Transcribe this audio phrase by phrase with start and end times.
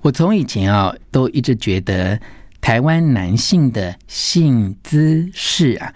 [0.00, 2.18] 我从以前啊，都一直觉得
[2.60, 5.92] 台湾男性的性姿势啊，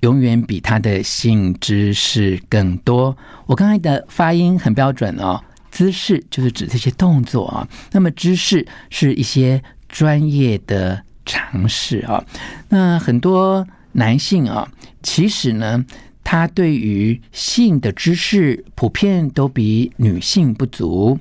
[0.00, 3.16] 永远比他的性知识更多。
[3.46, 12.22] 我刚才的发音很标准哦，姿势就是指这些动作啊，那么知识是一些专业的常识啊。
[12.68, 14.68] 那很多男性啊，
[15.02, 15.84] 其实呢，
[16.28, 21.16] 他对于性的知识普遍都比女性不足，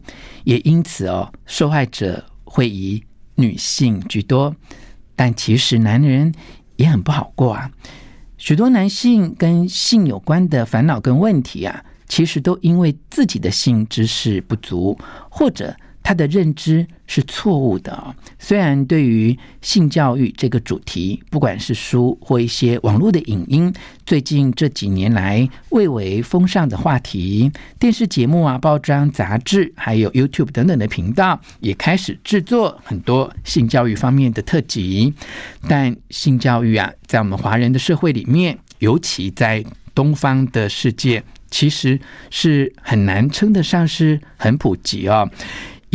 [0.45, 3.03] 也因此哦，受害者会以
[3.35, 4.55] 女性居多。
[5.16, 6.33] 但其实男人
[6.77, 7.70] 也很不好过啊，
[8.39, 14.97] 许多男性跟性有关的烦恼跟问题啊，其实都因为自己的性知识不足，
[15.30, 15.75] 或者。
[16.08, 18.16] 他的认知是错误的啊！
[18.40, 23.73] 虽然对于性教育这个主题，不管是书或一些网络的影音，
[24.05, 35.14] 最近这几年来蔚为风尚的话题，电视节目啊、包装、杂志，还有 YouTube 等等的频道，也开始制作很多性教育方面的特辑。
[35.67, 45.30] 但性教育啊，在我们华人的社会里面，尤其在东方的世界，其实是很难称得上是很普及哦。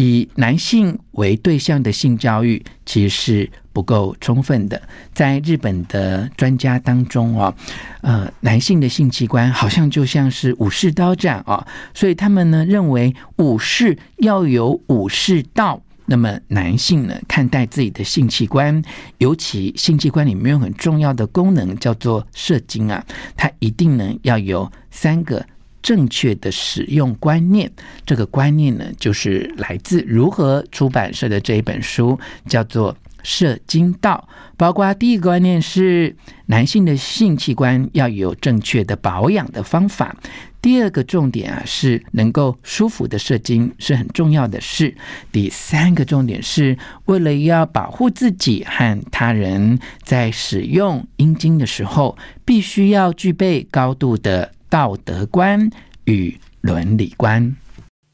[0.00, 4.80] 以男性为对象的性教育其实是不够充分的。
[5.12, 7.54] 在日本的专家当中啊，
[8.00, 15.80] 呃，男性的性器官好像就像是武士刀这样啊，所以他们呢认为武士要有武士道。
[16.06, 18.82] 那么男性呢看待自己的性器官，
[19.18, 23.04] 尤其性器官里面有很重要的功能叫做射精啊，
[23.36, 25.44] 它一定呢要有三个。
[25.83, 27.70] 正确的使用观念，
[28.05, 32.92] 这个观念呢，就是来自如何出版社的这一本书，叫做
[33.23, 34.28] 《射精道》。
[34.56, 36.14] 包括第一个观念是
[36.47, 40.14] 男性的性器官要有正确的保养的方法；
[40.61, 44.95] 第二个重点啊，是能够舒服的射精是很重要的事；
[45.33, 54.52] 第三个重点是为了要保护自己和他人，在使用阴茎的时候，必须要具备高度的。
[54.70, 55.69] 道德观
[56.05, 57.57] 与伦理观。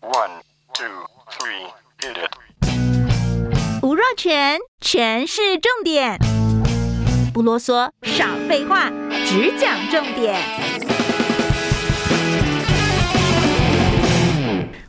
[0.00, 0.40] One,
[0.72, 0.86] two,
[1.38, 1.68] three,
[2.00, 3.82] hit it.
[3.82, 6.18] 吴若全，全是重点，
[7.34, 8.90] 不啰嗦，少废话，
[9.26, 10.40] 只讲重点。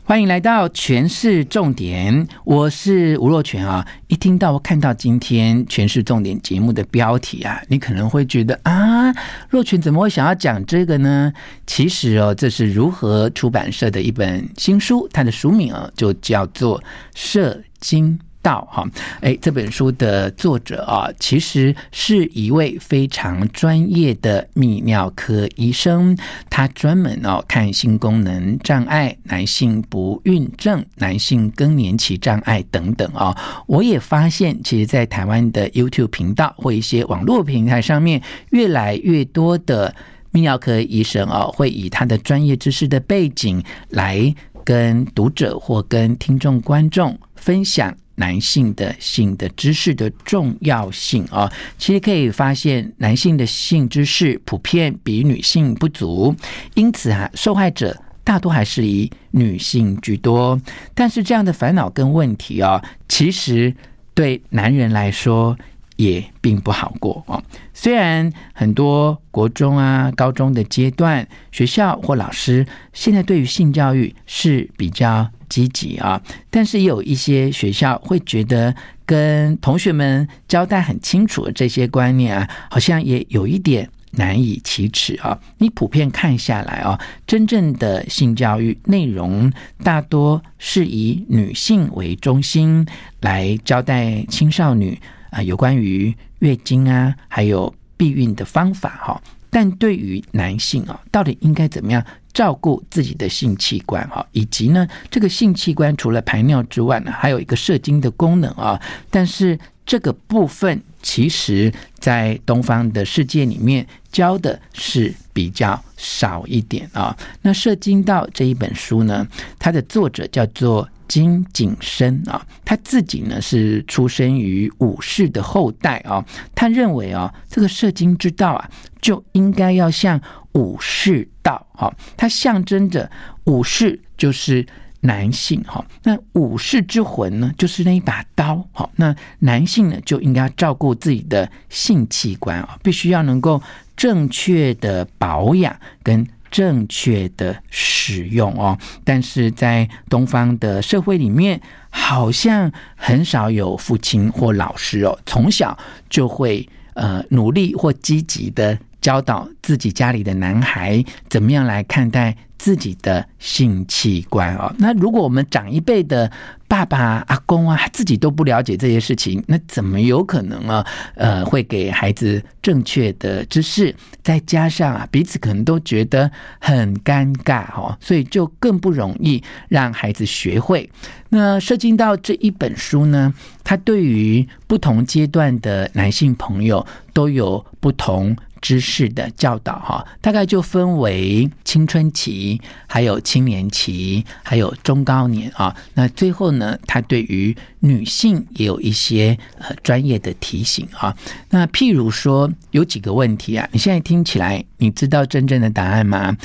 [0.08, 3.86] 欢迎来到全市重点，我是吴若全啊。
[4.06, 9.14] 一听到我看到今天全市重点节目的标题啊，你可能会觉得啊，
[9.50, 11.30] 若全怎么会想要讲这个呢？
[11.66, 16.80] 其实哦，这是如何出版社的一本新书，它的书名啊就叫做
[17.14, 18.18] 《射精》。
[18.48, 18.82] 道哈，
[19.20, 26.16] 哎，这本书的作者啊，其实是一位非常专业的泌尿科医生，
[26.48, 33.36] 他专门哦看性功能障碍、男性不孕症、男性更年期障碍等等啊。
[33.66, 39.94] 我也发现，其实，在台湾的 YouTube 频道或一些网络平台上面，越来越多的
[40.32, 47.94] 泌尿科医生啊，会以他的专业知识的背景来跟读者或跟听众观众分享。
[48.18, 56.34] 男性的性的知识的重要性啊，其实可以发现，男性的性知识普遍比女性不足，
[56.74, 60.60] 因此啊，受害者大多还是以女性居多。
[60.94, 63.72] 但是这样的烦恼跟问题啊，其实
[64.14, 65.56] 对男人来说
[65.96, 67.40] 也并不好过啊。
[67.72, 76.20] 虽然很多国中啊、高中的阶段，学校或老师现在对于性教育是比较积极啊，
[76.50, 78.74] 但是也有一些学校会觉得
[79.06, 85.38] 跟同学们交代很清楚的这些观念啊，好像也有一点难以启齿啊。
[85.58, 92.86] 你普遍看下来啊，真正的性教育内容大多是以女性为中心
[93.20, 94.98] 来交代青少女
[95.30, 99.22] 啊，有关于月经啊，还有避孕的方法哈。
[99.50, 102.04] 但对于男性啊，到底应该怎么样？
[102.38, 108.80] 照顾自己的性器官哈，以及呢，这个性器官除了排尿之外呢，还有一个射精的功能啊。
[109.10, 117.16] 但是这个部分其实，在东方的世界里面教的是比较少一点啊。
[117.42, 119.26] 那《射精道》这一本书呢，
[119.58, 126.24] 它的作者叫做金景生啊，他自己呢是出生于武士的后代啊。
[126.54, 128.70] 他认为啊，这个射精之道啊，
[129.02, 130.20] 就应该要像。
[130.58, 133.08] 武士道，哈，它象征着
[133.44, 134.66] 武士就是
[135.02, 143.62] 男性，哈，那武士之魂呢，就是那一把刀，哈，那男性呢，就应该照顾自己的性器官啊，必须要能够
[143.96, 148.76] 正确的保养跟正确的使用哦。
[149.04, 155.78] 但是在东方的社会里面，好像很少有父亲或老师哦，从小
[156.10, 158.76] 就会呃努力或积极的
[159.08, 164.70] 教导自己家里的男孩怎么样来看待自己的性器官哦。
[164.78, 166.30] 那如果我们长一辈的
[166.66, 170.86] 爸爸、阿公啊，自己都不了解这些事情，那怎么有可能啊？
[171.14, 173.94] 呃，会给孩子正确的知识？
[174.22, 180.90] 再加上啊，彼此可能都觉得很尴尬哦，所以就更不容易让孩子学会。
[181.30, 183.32] 那涉及到这一本书呢，
[183.64, 186.84] 它对于不同阶段的男性朋友
[187.14, 188.36] 都有不同。
[188.60, 195.74] 知识的教导哈，大概就分为青春期、还有青年期、还有中高年啊。
[195.94, 201.16] 那最后呢，他对于女性也有一些呃专业的提醒啊。
[201.50, 206.36] 那譬如说有几个问题啊，你现在听起来你知道真正的答案吗？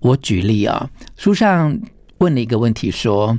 [0.00, 1.78] 我举例啊，书上
[2.18, 3.38] 问了一个问题说：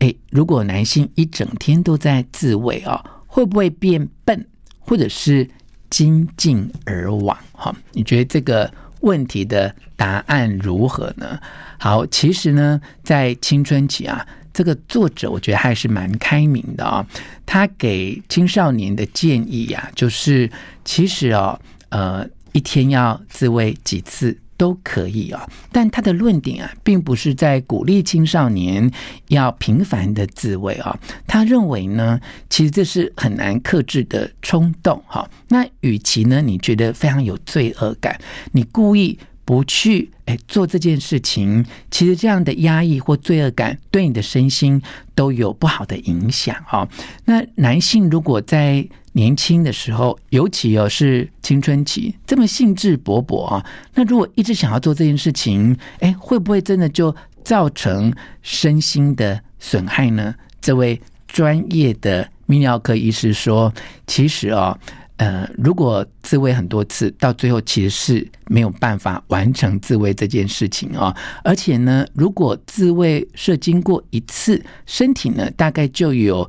[0.00, 4.46] 诶，如果男性一整天都在自慰啊，会不会变笨，
[4.78, 5.48] 或者是？
[5.90, 8.70] 精尽而亡，哈，你觉得这个
[9.00, 11.38] 问题的答案如何呢？
[11.78, 17.06] 好，其实呢，在青春期啊，这个作者我觉得还是蛮开明的啊、
[17.46, 20.50] 他给青少年的建议呀、啊，就是
[20.84, 21.58] 其实哦，
[21.90, 24.36] 呃，一天要自慰几次。
[24.58, 28.90] 都可以啊，但他的论点啊，并不是在鼓励青少年
[29.28, 30.98] 要频繁的自慰啊。
[31.26, 32.20] 他认为呢，
[32.50, 35.26] 其实这是很难克制的冲动哈。
[35.48, 38.20] 那与其呢，你觉得非常有罪恶感，
[38.52, 44.82] 你故意不去哎做这件事情，其实这样的压抑或罪恶感对你的身心
[45.14, 46.86] 都有不好的影响啊。
[47.24, 48.86] 那男性如果在
[49.18, 57.12] 年轻的时候，尤其哦是青春期，这么兴致勃勃啊，那如果一直想要做这件事情，哎，会不会真的就
[57.42, 60.32] 造成身心的损害呢？
[60.60, 63.74] 这位专业的泌尿科医师说，
[64.06, 64.78] 其实哦，
[65.16, 71.12] 呃，如果自慰很多次，到最后其实是没有办法完成自慰这件事情哦。
[71.42, 76.48] 而且呢，如果自慰射精过一次，身体呢大概就有。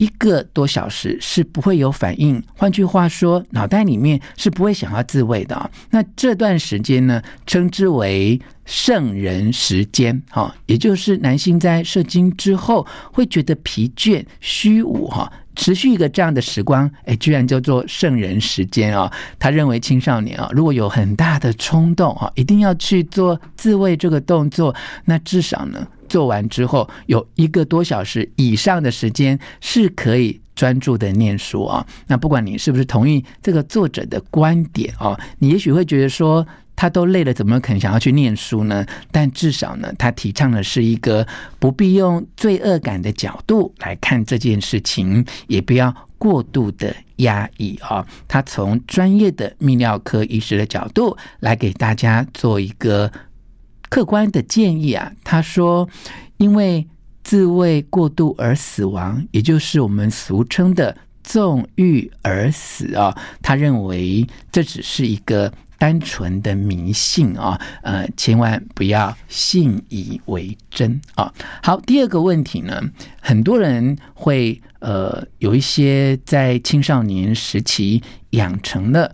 [0.00, 5.70] 一个多小时是不会有反应，换句话说，脑袋里面是不会想要自慰的。
[5.90, 19.12] 那这段时间呢，称之为圣人时间，哈，也就是男性在射精之后会觉得疲倦、虚无，哈，持续一个这样的时光，哎，居然叫做圣人时间啊。
[19.38, 24.74] 他认为青少年啊，如果有很大的冲动，哈，一定要去做自慰这个动作，
[25.04, 25.86] 那至少呢。
[26.10, 31.86] 做完之后，有一个多小时以上的时间是可以专注的念书啊。
[32.08, 38.84] 那不管你是不是同意这个作者的观点啊，你也许会觉得说他都累了，怎么可能想要去念书呢？
[39.12, 41.24] 但至少呢，他提倡的是一个
[41.60, 48.04] 不必用罪恶感的角度来看这件事情，也不要过度的压抑啊。
[48.26, 53.12] 他从专业的泌尿科医师的角度来给大家做一个。
[53.90, 55.86] 客观的建议啊，他说，
[56.38, 56.86] 因为
[57.24, 63.14] 自慰过度而死亡，也就是我们俗称的纵欲而死啊。
[63.42, 71.34] 他认为这只是一个单纯的迷信啊，呃，千万不要信以为真啊。
[71.60, 72.80] 好，第二个问题呢，
[73.20, 79.12] 很多人会呃有一些在青少年时期养成了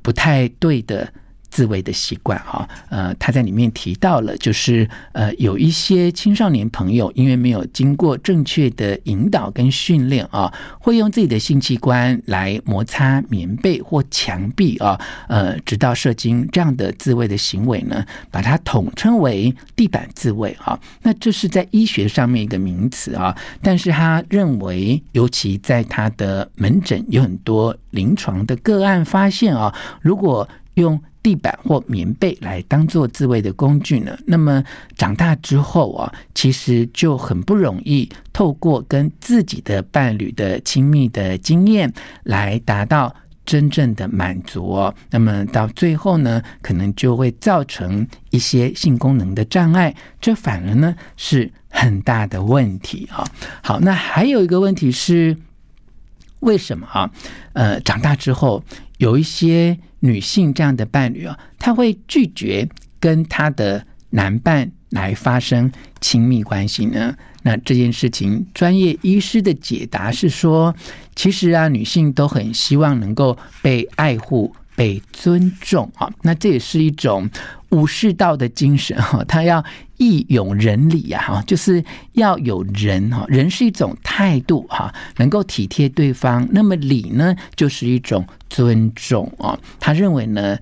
[0.00, 1.12] 不太对的。
[1.54, 20.76] 自慰的习惯哈，呃，他在里面提到了，就是呃，有一些青少年朋友因为没有经过正确的引导跟训练啊，会用自己的性器官来摩擦棉被或墙壁啊，呃，直到射精这样的自慰的行为呢，把它统称为地板自慰啊。
[21.02, 23.32] 那这是在医学上面一个名词啊，
[23.62, 34.62] 但是他认为，尤其在他的门诊有很多临床的个案发现啊，如果用地板或棉被来当做自慰的工具呢，那么
[34.94, 41.90] 长大之后啊，其实就很不容易透过跟自己的伴侣的亲密的经验
[42.24, 43.14] 来达到
[43.46, 44.94] 真正的满足哦。
[45.10, 53.26] 那么到最后呢，可能就会造成一些性功能的障碍，这反而呢是很大的问题啊。
[53.62, 55.34] 好，那还有一个问题是，
[56.40, 57.10] 为什么啊？
[57.54, 58.62] 呃，长大之后
[58.98, 59.78] 有一些。
[60.04, 62.68] 女性这样的伴侣啊，她会拒绝
[63.00, 67.16] 跟她的男伴来发生亲密关系呢？
[67.42, 70.74] 那这件事情，专业医师的解答是说，
[71.16, 76.12] 其实啊，女性都很希望能够被爱护、被尊重啊。
[76.22, 77.28] 那这也是一种
[77.70, 79.64] 武士道的精神哈，她要
[79.98, 86.46] 义勇仁礼呀哈，就是要有仁哈，仁是一种态度哈，能够体贴对方。
[86.50, 89.58] 那么礼呢，就是一种尊重啊。
[89.78, 90.58] 他认为呢，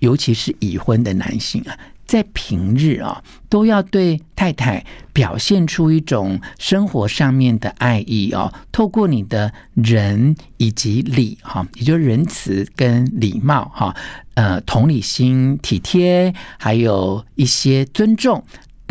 [0.00, 1.78] 尤其是已婚的男性啊。
[2.04, 4.84] 在平日啊，都要对太太
[5.14, 8.52] 表现出一种生活上面的爱意哦。
[8.70, 13.96] 透过你的仁以及礼哈，也就是仁慈跟礼貌哈，
[14.34, 18.44] 呃，同理心、体贴，还有一些尊重，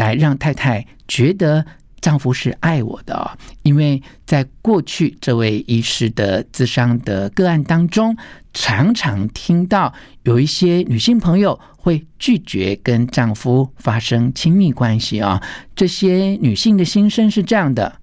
[0.03, 1.65] 来让太太觉得
[1.99, 3.31] 丈夫是爱我的哦。
[3.63, 8.15] 因为在过去这位医师的自商的个案当中，
[8.53, 9.93] 常常听到
[10.23, 11.59] 有一些女性朋友。
[11.83, 15.41] 会拒绝跟丈夫发生亲密关系啊！
[15.75, 17.97] 这些女性的心声是这样的：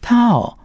[0.00, 0.56] 她哦，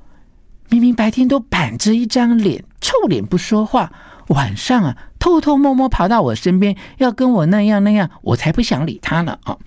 [0.70, 3.92] 明明白天都板着一张脸，臭脸不说话，
[4.30, 4.96] 晚上啊，
[5.28, 9.58] 偷偷摸摸跑到我身边，要跟我那样那样，我才不想理他呢啊！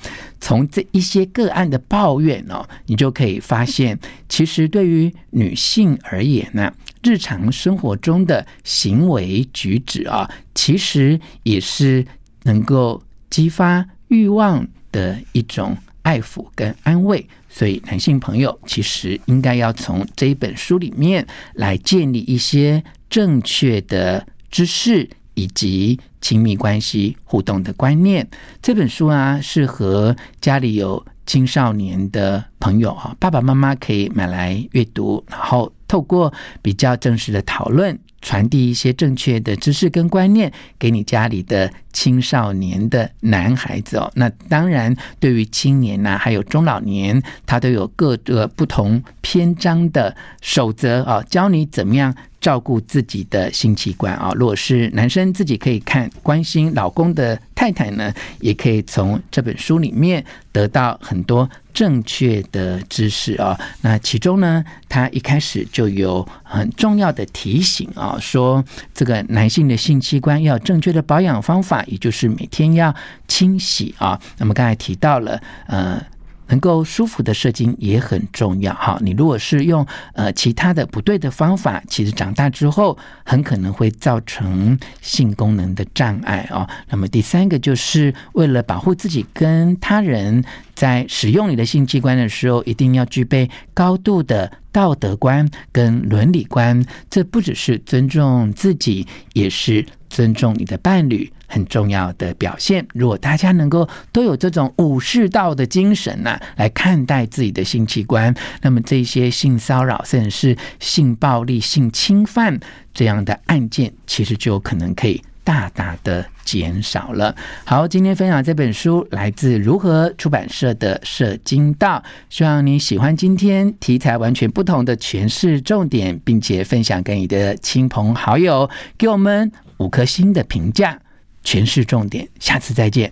[0.40, 3.98] 从这一些个案的抱怨哦，你就可以发现，
[4.28, 12.06] 其实对于女性而言呢，日常生活中的行为举止啊，其实也是。
[12.44, 25.06] 能够激发欲望的一种爱抚跟安慰，所以男性朋友其实应该要从这一本书里面来建立一些正确的知识
[25.40, 28.28] 以及亲密关系互动的观念。
[28.60, 37.98] 这本书啊，适合家里有青少年的朋友啊，爸爸妈妈可以买来阅读，然后透过比较正式的讨论。
[38.22, 44.12] 传递一些正确的知识跟观念给你家里的青少年的男孩子哦。
[44.14, 54.32] 那当然，对于青年呐，还有中老年，他都有各个不同篇章的守则啊，教你怎么样照顾自己的性器官啊。
[54.34, 61.48] 如果是男生自己可以看，关心老公的太太呢，也可以从这本书里面得到很多。
[61.72, 72.92] 正确的知识啊，那其中呢，他一开始就有很重要的提醒啊，说这个男性的性器官要正确的保养方法，也就是每天要
[73.28, 74.20] 清洗啊。
[74.38, 76.02] 那么刚才提到了，呃。
[76.50, 78.98] 能够舒服的射精也很重要哈。
[79.00, 86.68] 你如果是用呃其他的不对的方法，其实长大之后很可能会造成性功能的障碍哦。
[86.90, 96.84] 那么第三个就是为了保护自己跟他人，在使用你的性器官的时候，一定要具备高度的道德观跟伦理观。
[97.08, 101.32] 这不只是尊重自己，也是尊重你的伴侣。
[101.52, 102.86] 很重要的表现。
[102.94, 112.56] 如果大家能够都有这种武士道的精神呢、来看待自己的性器官，那么这些性骚扰甚至是性暴力、性侵犯
[112.94, 117.34] 这样的案件，其实就有可能可以大大的减少了。
[117.64, 130.98] 好，今天分享这本书来自如何出版社的《射精道》，希望你喜欢今天题材完全不同的诠释重点，并且分享给你的亲朋好友，给我们五颗星的评价。
[131.42, 133.10] 诠释重点，下次再见。